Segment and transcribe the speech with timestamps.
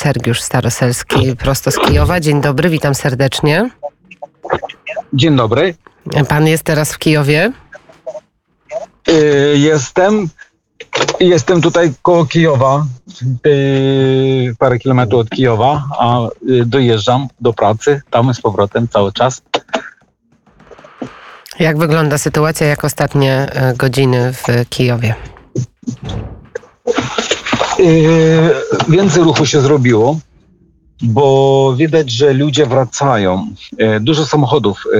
[0.00, 2.20] Sergiusz Staroselski prosto z Kijowa.
[2.20, 3.70] Dzień dobry, witam serdecznie.
[5.12, 5.74] Dzień dobry.
[6.28, 7.52] Pan jest teraz w Kijowie?
[9.08, 10.28] Y, jestem.
[11.20, 12.86] Jestem tutaj koło Kijowa,
[13.46, 16.18] y, parę kilometrów od Kijowa, a
[16.50, 19.42] y, dojeżdżam do pracy, tam z powrotem cały czas.
[21.58, 25.14] Jak wygląda sytuacja, jak ostatnie godziny w Kijowie?
[28.88, 30.16] Więcej ruchu się zrobiło
[31.02, 33.54] bo widać, że ludzie wracają.
[33.78, 34.98] E, dużo samochodów e,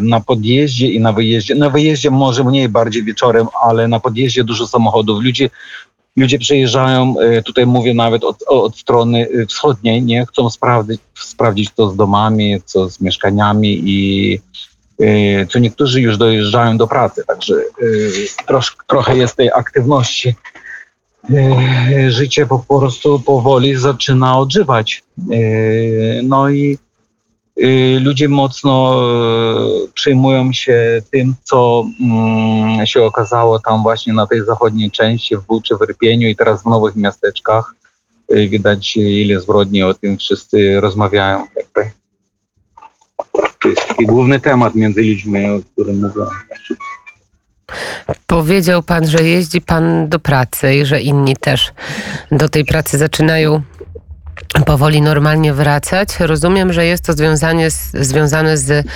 [0.00, 1.54] na podjeździe i na wyjeździe.
[1.54, 5.22] Na wyjeździe może mniej, bardziej wieczorem, ale na podjeździe dużo samochodów.
[5.22, 5.50] Ludzie,
[6.16, 11.90] ludzie przyjeżdżają, e, tutaj mówię nawet od, od strony wschodniej, nie chcą sprawdzić, sprawdzić co
[11.90, 14.38] z domami, co z mieszkaniami i
[15.48, 17.54] co niektórzy już dojeżdżają do pracy, także
[18.46, 20.34] trosz, trochę jest tej aktywności
[22.08, 25.02] życie po prostu powoli zaczyna odżywać.
[25.18, 25.36] E,
[26.22, 26.78] no i
[27.56, 29.02] e, ludzie mocno
[29.94, 35.76] przejmują się tym, co mm, się okazało tam właśnie na tej zachodniej części, w Buczy,
[35.76, 37.74] w Rypieniu i teraz w nowych miasteczkach.
[38.48, 41.46] Widać, ile zbrodni o tym wszyscy rozmawiają.
[43.62, 46.26] To jest taki główny temat między ludźmi, o którym mówię.
[48.26, 51.72] Powiedział pan, że jeździ pan do pracy i że inni też
[52.32, 53.62] do tej pracy zaczynają
[54.66, 56.08] powoli normalnie wracać.
[56.20, 58.86] Rozumiem, że jest to związanie z, związane z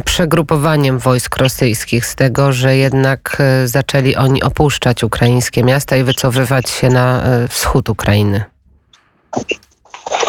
[0.00, 6.70] przegrupowaniem wojsk rosyjskich, z tego, że jednak e, zaczęli oni opuszczać ukraińskie miasta i wycofywać
[6.70, 8.44] się na e, wschód Ukrainy.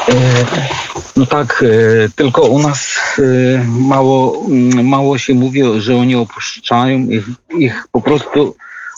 [0.10, 0.14] E,
[1.16, 1.64] no tak,
[2.16, 2.93] tylko u nas
[3.80, 7.26] mało, mm, mało się mówi, że oni opuszczają, ich,
[7.58, 8.56] ich po prostu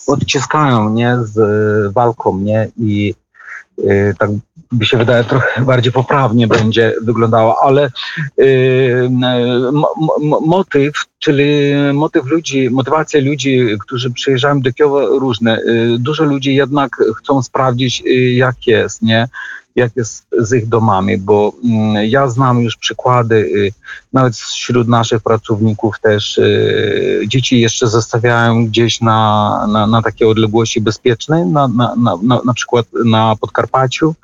[0.07, 2.69] odciskają nie, z walką, nie?
[2.77, 3.15] I
[4.19, 4.29] tak
[4.71, 7.91] by się wydaje trochę bardziej poprawnie będzie wyglądało, ale
[10.45, 11.43] motyw, czyli
[11.93, 15.61] motyw ludzi, motywacja ludzi, którzy przyjeżdżają do Kijowa różne.
[15.99, 18.03] dużo ludzi jednak chcą sprawdzić,
[18.35, 19.27] jak jest, nie?
[19.75, 23.71] jak jest z ich domami, bo mm, ja znam już przykłady, y,
[24.13, 30.81] nawet wśród naszych pracowników też y, dzieci jeszcze zostawiają gdzieś na, na, na takiej odległości
[30.81, 34.15] bezpiecznej, na, na, na, na przykład na Podkarpaciu,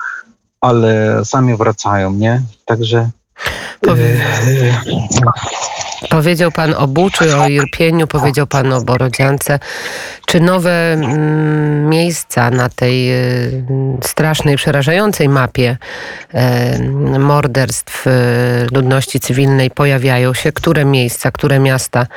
[0.62, 2.42] ale sami wracają, nie?
[2.66, 3.10] Także
[3.82, 4.26] Powie...
[6.10, 9.60] Powiedział Pan o Buczy, o Irpieniu, powiedział Pan o Borodziance.
[10.26, 13.64] Czy nowe mm, miejsca na tej y,
[14.04, 15.78] strasznej, przerażającej mapie
[16.34, 18.12] y, morderstw y,
[18.72, 20.52] ludności cywilnej pojawiają się?
[20.52, 22.08] Które miejsca, które miasta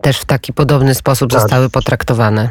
[0.00, 1.40] też w taki podobny sposób tak.
[1.40, 2.50] zostały potraktowane?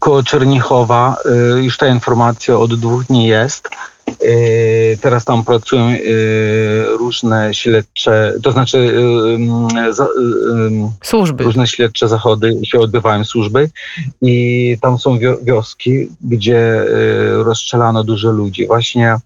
[0.00, 1.16] Koło Czernichowa
[1.56, 3.97] już ta informacja od dwóch dni jest E,
[5.00, 5.96] teraz tam pracują e,
[6.98, 8.92] różne śledcze, to znaczy
[9.76, 11.44] e, służby.
[11.44, 13.70] Różne śledcze zachody się odbywają służby
[14.22, 16.84] i tam są wioski, gdzie
[17.32, 18.66] rozstrzelano dużo ludzi.
[18.66, 19.16] Właśnie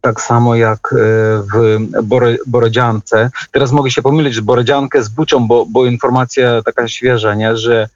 [0.00, 0.94] tak samo jak
[1.52, 1.86] w
[2.46, 3.30] Borodziance.
[3.52, 7.56] Teraz mogę się pomylić z Borodziankę z Buczą, bo, bo informacja taka świeża, nie?
[7.56, 7.88] że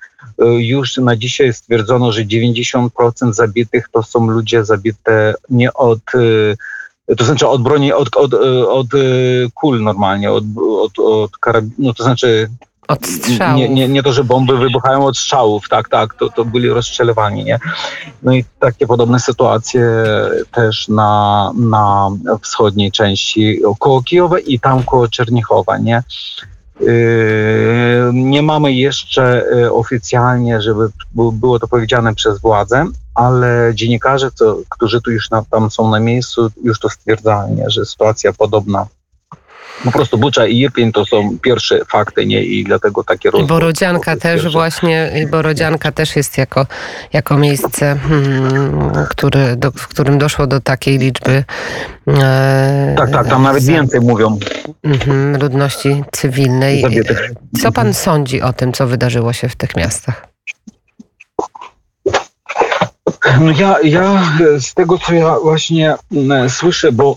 [0.59, 2.89] już na dzisiaj stwierdzono, że 90%
[3.33, 6.01] zabitych to są ludzie zabite nie od
[7.17, 8.35] to znaczy od broni, od, od,
[8.69, 8.87] od
[9.55, 10.45] kul normalnie, od,
[10.81, 11.31] od, od
[11.79, 12.51] no to znaczy
[12.89, 13.57] od strzałów.
[13.57, 17.45] Nie, nie, nie to, że bomby wybuchają od strzałów, tak, tak, to, to byli rozstrzelewani,
[17.45, 17.59] nie?
[18.23, 19.87] No i takie podobne sytuacje
[20.53, 22.11] też na, na
[22.43, 26.03] wschodniej części koło Kijowa i tam koło Czernichowa, nie?
[26.81, 34.59] Yy, nie mamy jeszcze yy, oficjalnie, żeby było to powiedziane przez władzę, ale dziennikarze, to,
[34.69, 38.87] którzy tu już na, tam są na miejscu, już to stwierdzają, że sytuacja podobna
[39.85, 42.45] po prostu Bucza i Irpień to są pierwsze fakty, nie?
[42.45, 43.49] I dlatego takie rozmowy.
[43.49, 44.51] Borodzianka też pierwsze.
[44.51, 46.67] właśnie, Borodzianka też jest jako,
[47.13, 51.45] jako miejsce, hmm, który, do, w którym doszło do takiej liczby.
[52.09, 54.39] E, tak, tak, tam nawet za, więcej mówią.
[55.05, 56.83] Hmm, ludności cywilnej.
[56.83, 57.31] Zabietych.
[57.63, 60.27] Co pan sądzi o tym, co wydarzyło się w tych miastach?
[63.41, 64.23] No ja, ja
[64.59, 67.17] z tego, co ja właśnie mm, słyszę, bo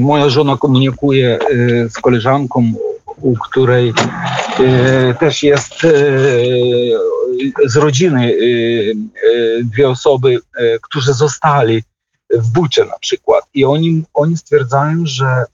[0.00, 1.38] Moja żona komunikuje
[1.88, 2.72] z koleżanką,
[3.20, 3.92] u której
[5.20, 5.74] też jest
[7.66, 8.34] z rodziny
[9.62, 10.38] dwie osoby,
[10.82, 11.82] którzy zostali
[12.30, 13.44] w Bucie na przykład.
[13.54, 15.44] I oni, oni stwierdzają, że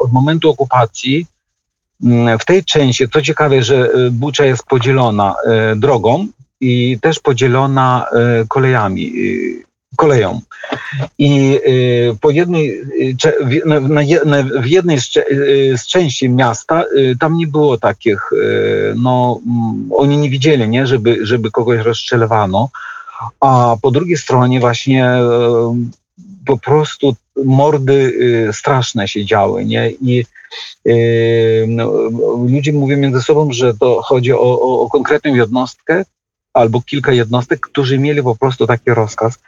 [0.00, 1.26] od momentu okupacji
[2.40, 5.34] w tej części, co ciekawe, że Bucza jest podzielona
[5.76, 6.26] drogą
[6.60, 8.06] i też podzielona
[8.48, 9.12] kolejami
[9.96, 10.40] koleją.
[11.18, 13.16] I y, po jednej, y,
[14.60, 16.84] w- jednej z, y, części miasta
[17.20, 18.30] tam nie było takich,
[18.96, 22.68] no mm, oni nie widzieli, nie, żeby, żeby kogoś rozstrzelowano,
[23.40, 25.12] a po drugiej stronie właśnie
[26.46, 28.18] po prostu mordy
[28.52, 30.24] straszne się działy, nie, i
[31.68, 31.92] no,
[32.48, 36.04] ludzie mówią między sobą, że to chodzi o, o, o konkretną jednostkę
[36.54, 39.38] albo kilka jednostek, którzy mieli po prostu taki rozkaz.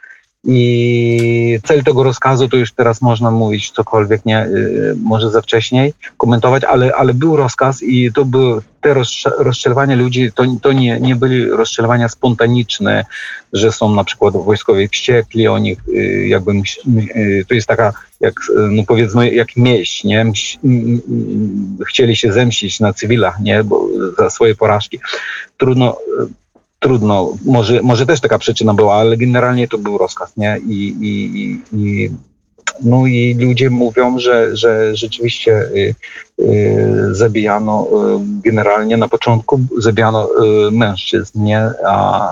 [0.43, 5.93] I cel tego rozkazu to już teraz można mówić cokolwiek, nie, y, może za wcześniej
[6.17, 10.99] komentować, ale, ale był rozkaz i to były te rozstrze- rozstrzelowania ludzi, to, to nie,
[10.99, 13.05] nie byli rozstrzelowania spontaniczne,
[13.53, 16.51] że są na przykład wojskowi wściekli, oni y, jakby,
[17.15, 18.33] y, to jest taka, jak,
[18.69, 20.31] no powiedzmy, jak mieść, nie,
[21.87, 23.87] chcieli się zemścić na cywilach, nie, bo
[24.17, 24.99] za swoje porażki.
[25.57, 25.97] Trudno,
[26.79, 30.59] trudno, może, może też taka przyczyna była, ale generalnie to był rozkaz, nie?
[30.67, 32.09] I, i, i, i
[32.83, 35.95] no i ludzie mówią, że, że rzeczywiście y,
[36.39, 40.29] y, zabijano y, generalnie na początku zabijano
[40.67, 41.71] y, mężczyzn, nie?
[41.87, 42.29] A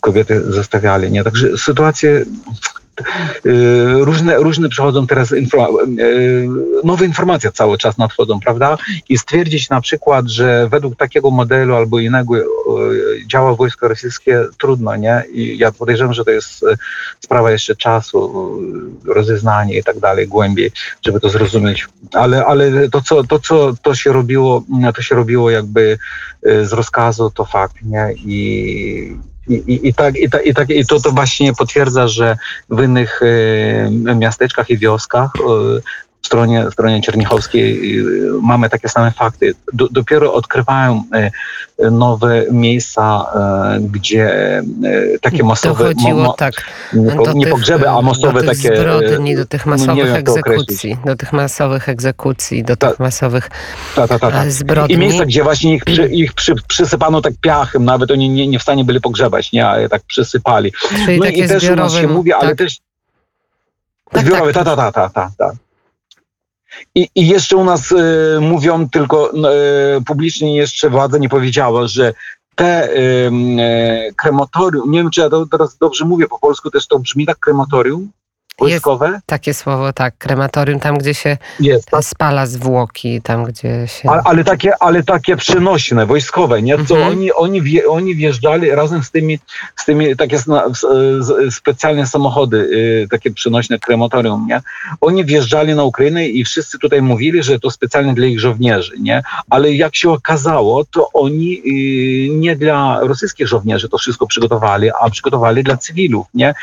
[0.00, 1.24] kobiety zostawiali, nie?
[1.24, 2.24] Także sytuacje
[4.00, 5.46] różne, różne przychodzą teraz y,
[6.84, 8.78] nowe informacje cały czas nadchodzą, prawda?
[9.08, 12.44] I stwierdzić na przykład, że według takiego modelu albo innego y,
[13.26, 15.22] działa wojsko rosyjskie trudno, nie?
[15.32, 16.66] I ja podejrzewam, że to jest y,
[17.20, 18.58] sprawa jeszcze czasu,
[19.06, 20.70] y, rozeznania i tak dalej, głębiej,
[21.02, 21.86] żeby to zrozumieć.
[22.12, 24.64] Ale, ale to, co, to, co to się robiło,
[24.96, 25.98] to się robiło jakby
[26.46, 28.14] y, z rozkazu, to fakt, nie?
[28.16, 32.36] I, i, i, i, tak, i, tak, i, tak, I to, to właśnie potwierdza, że
[32.70, 35.80] w innych e, miasteczkach i wioskach e,
[36.22, 38.02] w stronie, w stronie czernichowskiej e,
[38.42, 39.54] mamy takie same fakty.
[39.72, 41.30] Do, dopiero odkrywają e,
[41.90, 43.26] nowe miejsca,
[43.80, 44.62] gdzie
[45.20, 45.84] takie masowe...
[45.84, 46.54] Dochodziło mo- tak
[46.94, 48.76] nie, do nie tych, pogrzeby, a masowe do takie...
[48.76, 52.90] zbrodni, do tych masowych wiem, egzekucji, do tych masowych egzekucji, do Tak.
[52.90, 53.50] tych masowych
[53.94, 54.44] Ta, ta, ta, ta.
[54.44, 54.98] e, I zbrodni.
[54.98, 58.62] miejsca, gdzie właśnie ich, przy, ich przy, przysypano tak piachem, nawet oni nie, nie w
[58.62, 60.72] stanie byli pogrzebać, nie, ale tak przysypali.
[61.04, 62.78] Czyli No takie i też u nas się mówi, ale tak, też
[64.10, 64.64] Tak, zbiorowe, tak.
[64.64, 65.52] ta, ta, ta, ta, ta, ta.
[66.94, 72.14] I, I jeszcze u nas e, mówią tylko e, publicznie jeszcze władza nie powiedziała, że
[72.54, 73.30] te e,
[74.16, 78.10] krematorium, nie wiem czy ja teraz dobrze mówię po polsku, też to brzmi tak krematorium
[78.58, 79.20] wojskowe?
[79.26, 82.04] takie słowo, tak, krematorium, tam gdzie się Jest, tak?
[82.04, 84.10] spala zwłoki, tam gdzie się...
[84.10, 86.84] Ale, ale, takie, ale takie przenośne, wojskowe, nie?
[86.84, 87.12] Co Mhm.
[87.12, 89.38] oni, oni, wje, oni wjeżdżali razem z tymi,
[89.76, 90.38] z tymi takie
[91.50, 94.60] specjalne samochody, y, takie przenośne krematorium, nie?
[95.00, 99.22] Oni wjeżdżali na Ukrainę i wszyscy tutaj mówili, że to specjalnie dla ich żołnierzy, nie?
[99.50, 105.10] Ale jak się okazało, to oni y, nie dla rosyjskich żołnierzy to wszystko przygotowali, a
[105.10, 106.54] przygotowali dla cywilów, nie?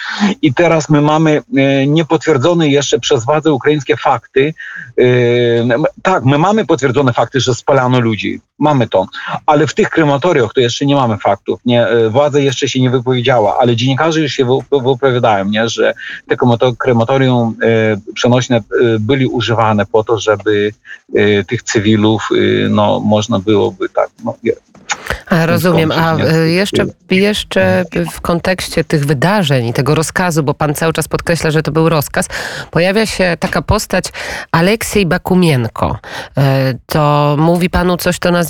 [0.41, 4.53] I teraz my mamy y, niepotwierdzone jeszcze przez władze ukraińskie fakty,
[4.97, 5.67] Yy,
[6.03, 8.41] tak, my mamy potwierdzone fakty, że spalano ludzi.
[8.59, 9.05] Mamy to.
[9.45, 11.59] Ale w tych krematoriach to jeszcze nie mamy faktów.
[11.65, 11.87] Nie?
[11.91, 15.69] Yy, Władza jeszcze się nie wypowiedziała, ale dziennikarze już się wy- wypowiadają, nie?
[15.69, 15.93] że
[16.27, 20.71] te kremato- krematorium yy, przenośne yy, byli używane po to, żeby
[21.47, 22.29] tych cywilów
[22.69, 24.09] no, można byłoby tak.
[24.25, 24.35] No,
[25.29, 25.91] A, rozumiem.
[25.91, 31.07] A e, jeszcze, jeszcze w kontekście tych wydarzeń i tego rozkazu, bo pan cały czas
[31.07, 32.25] podkreśla, że to był rozkaz,
[32.71, 34.05] pojawia się taka postać
[34.51, 35.97] Aleksiej Bakumienko.
[36.37, 38.48] E, To mówi panu coś to nazwisko?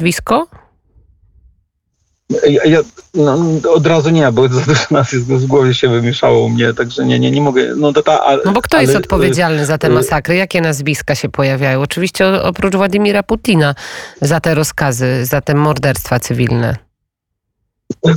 [2.49, 2.79] Ja, ja,
[3.13, 3.37] no,
[3.73, 7.05] od razu nie, bo za dużo nas jest w głowie się wymieszało u mnie, także
[7.05, 7.75] nie, nie, nie mogę.
[7.75, 10.35] No, to ta, ale, No bo kto jest ale, odpowiedzialny za te y- masakry?
[10.35, 11.81] Jakie nazwiska się pojawiają?
[11.81, 13.75] Oczywiście oprócz Władimira Putina
[14.21, 16.88] za te rozkazy, za te morderstwa cywilne.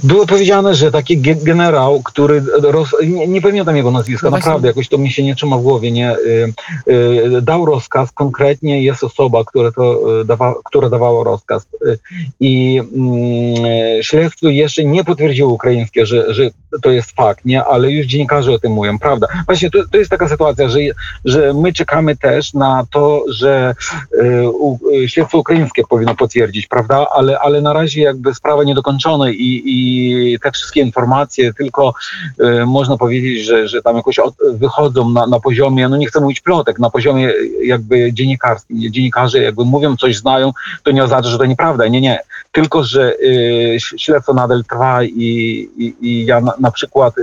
[0.05, 4.69] Było powiedziane, że taki ge- generał, który, roz, nie, nie pamiętam jego nazwiska, No naprawdę
[4.69, 6.53] jakoś to mi się nie trzyma w głowie, nie, y,
[6.89, 11.99] y, dał rozkaz, konkretnie jest osoba, która, to, y, dawa, która dawała rozkaz y,
[12.41, 16.51] i mm, śledztwo jeszcze nie potwierdziło ukraińskie, że, że
[16.83, 19.27] to jest fakt, nie, ale już dziennikarze o tym mówią, prawda.
[19.47, 20.79] Właśnie to, to jest taka sytuacja, że,
[21.25, 23.75] że my czekamy też na to, że
[24.15, 29.31] y, u, y, śledztwo ukraińskie powinno potwierdzić, prawda, ale, ale na razie jakby sprawa niedokończona
[29.31, 31.95] i, i te wszystkie informacje tylko
[32.41, 36.21] y, można powiedzieć, że, że tam jakoś od, wychodzą na, na poziomie, no nie chcę
[36.21, 37.33] mówić plotek, na poziomie
[37.65, 38.93] jakby dziennikarskim.
[38.93, 40.53] Dziennikarze jakby mówią, coś znają,
[40.83, 41.87] to nie oznacza, że to nieprawda.
[41.87, 42.19] Nie, nie.
[42.53, 47.15] Tylko, że y, śledztwo nadal trwa i, i, i ja na, na przykład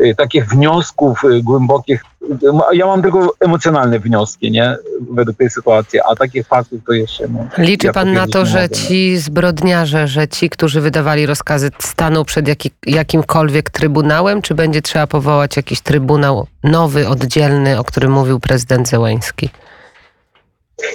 [0.00, 2.04] y, takich wniosków głębokich,
[2.72, 4.76] ja mam tylko emocjonalne wnioski, nie,
[5.10, 8.68] według tej sytuacji, a takich faktów to jeszcze no, Liczy ja pan na to, że
[8.70, 8.76] no.
[8.76, 15.06] ci zbrodniarze, że ci, którzy wydawali rozkazy, staną przed jaki, jakimkolwiek trybunałem, czy będzie trzeba
[15.06, 19.48] powołać jakiś trybunał nowy, oddzielny, o którym mówił prezydent Zełański?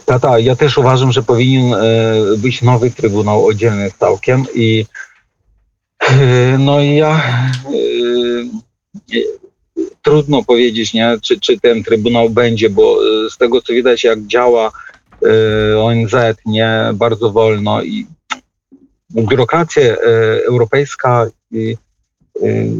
[0.05, 0.43] Tak, tak.
[0.43, 1.79] Ja też uważam, że powinien e,
[2.37, 4.85] być nowy trybunał oddzielny całkiem i
[5.99, 7.21] e, no i ja
[7.65, 9.19] e,
[10.01, 12.97] trudno powiedzieć, nie, czy, czy ten trybunał będzie, bo
[13.29, 14.71] z tego co widać, jak działa
[15.77, 16.13] ONZ,
[16.45, 18.05] nie, bardzo wolno i
[19.11, 19.95] biurokracja e,
[20.45, 21.57] europejska e,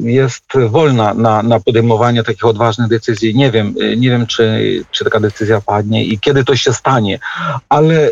[0.04, 3.36] jest wolna na, na podejmowanie takich odważnych decyzji.
[3.36, 4.62] Nie wiem, e, nie wiem czy,
[4.92, 7.20] czy taka decyzja padnie i kiedy to się stanie,
[7.70, 8.12] ale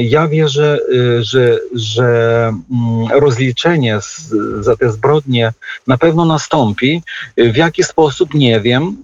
[0.00, 0.78] ja wierzę,
[1.20, 2.08] że, że
[2.48, 5.52] mm, rozliczenie z, za te zbrodnie
[5.86, 7.02] na pewno nastąpi.
[7.36, 8.96] W jaki sposób, nie wiem.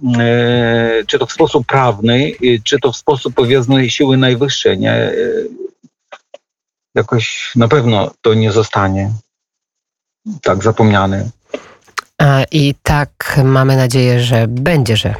[1.07, 2.31] Czy to w sposób prawny,
[2.63, 5.11] czy to w sposób, powiedzmy, siły najwyższej, nie?
[6.97, 9.11] Jakoś na pewno to nie zostanie
[10.41, 11.29] tak zapomniane.
[12.17, 15.15] A, I tak mamy nadzieję, że będzie, że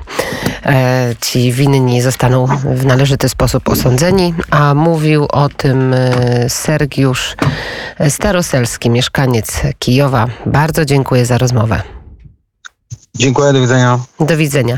[0.65, 4.33] e, ci winni zostaną w należyty sposób osądzeni.
[4.49, 7.35] A mówił o tym e, Sergiusz
[8.09, 10.27] Staroselski, mieszkaniec Kijowa.
[10.45, 11.81] Bardzo dziękuję za rozmowę.
[13.15, 13.99] Dziękuję, do widzenia.
[14.19, 14.75] Do widzenia.